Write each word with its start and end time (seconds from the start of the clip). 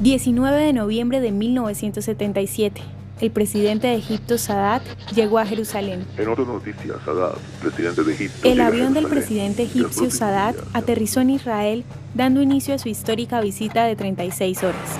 19 0.00 0.56
de 0.62 0.72
noviembre 0.72 1.20
de 1.20 1.32
1977. 1.32 2.80
El 3.20 3.32
presidente 3.32 3.88
de 3.88 3.96
Egipto, 3.96 4.38
Sadat, 4.38 4.82
llegó 5.12 5.40
a 5.40 5.46
Jerusalén. 5.46 6.04
En 6.16 6.28
otras 6.28 6.46
noticias, 6.46 6.98
Sadat, 7.04 7.36
presidente 7.60 8.04
de 8.04 8.12
Egipto. 8.14 8.48
El 8.48 8.60
avión 8.60 8.94
del 8.94 9.08
presidente 9.08 9.64
egipcio 9.64 10.08
Sadat 10.12 10.54
aterrizó 10.72 11.20
en 11.20 11.30
Israel, 11.30 11.84
dando 12.14 12.40
inicio 12.40 12.74
a 12.74 12.78
su 12.78 12.88
histórica 12.88 13.40
visita 13.40 13.86
de 13.86 13.96
36 13.96 14.62
horas. 14.62 14.98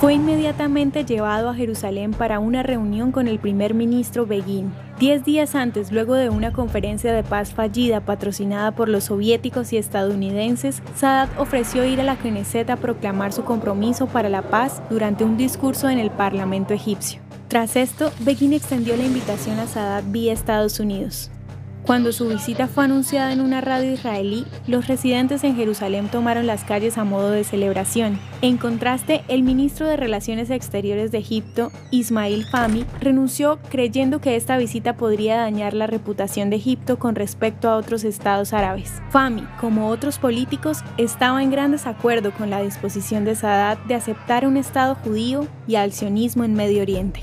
Fue 0.00 0.14
inmediatamente 0.14 1.04
llevado 1.04 1.50
a 1.50 1.54
Jerusalén 1.54 2.12
para 2.12 2.38
una 2.38 2.62
reunión 2.62 3.12
con 3.12 3.28
el 3.28 3.38
primer 3.38 3.74
ministro 3.74 4.24
Begin. 4.24 4.72
Diez 4.98 5.26
días 5.26 5.54
antes, 5.54 5.92
luego 5.92 6.14
de 6.14 6.30
una 6.30 6.54
conferencia 6.54 7.12
de 7.12 7.22
paz 7.22 7.52
fallida 7.52 8.00
patrocinada 8.00 8.70
por 8.70 8.88
los 8.88 9.04
soviéticos 9.04 9.74
y 9.74 9.76
estadounidenses, 9.76 10.82
Sadat 10.96 11.28
ofreció 11.38 11.84
ir 11.84 12.00
a 12.00 12.04
la 12.04 12.16
Knesset 12.16 12.70
a 12.70 12.76
proclamar 12.76 13.34
su 13.34 13.44
compromiso 13.44 14.06
para 14.06 14.30
la 14.30 14.40
paz 14.40 14.80
durante 14.88 15.22
un 15.22 15.36
discurso 15.36 15.90
en 15.90 15.98
el 15.98 16.10
Parlamento 16.10 16.72
egipcio. 16.72 17.20
Tras 17.48 17.76
esto, 17.76 18.10
Begin 18.20 18.54
extendió 18.54 18.96
la 18.96 19.04
invitación 19.04 19.58
a 19.58 19.66
Sadat 19.66 20.04
vía 20.10 20.32
Estados 20.32 20.80
Unidos. 20.80 21.30
Cuando 21.90 22.12
su 22.12 22.28
visita 22.28 22.68
fue 22.68 22.84
anunciada 22.84 23.32
en 23.32 23.40
una 23.40 23.60
radio 23.60 23.92
israelí, 23.92 24.46
los 24.68 24.86
residentes 24.86 25.42
en 25.42 25.56
Jerusalén 25.56 26.06
tomaron 26.08 26.46
las 26.46 26.62
calles 26.62 26.96
a 26.98 27.02
modo 27.02 27.32
de 27.32 27.42
celebración. 27.42 28.16
En 28.42 28.58
contraste, 28.58 29.24
el 29.26 29.42
ministro 29.42 29.88
de 29.88 29.96
Relaciones 29.96 30.50
Exteriores 30.50 31.10
de 31.10 31.18
Egipto, 31.18 31.72
Ismail 31.90 32.44
Fahmy, 32.44 32.86
renunció 33.00 33.58
creyendo 33.70 34.20
que 34.20 34.36
esta 34.36 34.56
visita 34.56 34.96
podría 34.96 35.38
dañar 35.38 35.74
la 35.74 35.88
reputación 35.88 36.48
de 36.48 36.58
Egipto 36.58 36.96
con 37.00 37.16
respecto 37.16 37.68
a 37.68 37.76
otros 37.76 38.04
estados 38.04 38.52
árabes. 38.52 39.02
Fahmy, 39.10 39.42
como 39.60 39.88
otros 39.88 40.20
políticos, 40.20 40.84
estaba 40.96 41.42
en 41.42 41.50
gran 41.50 41.72
desacuerdo 41.72 42.30
con 42.30 42.50
la 42.50 42.62
disposición 42.62 43.24
de 43.24 43.34
Sadat 43.34 43.80
de 43.86 43.96
aceptar 43.96 44.46
un 44.46 44.56
estado 44.56 44.94
judío 44.94 45.48
y 45.66 45.74
al 45.74 45.90
sionismo 45.90 46.44
en 46.44 46.54
Medio 46.54 46.82
Oriente. 46.82 47.22